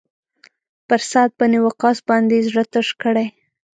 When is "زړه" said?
2.49-2.63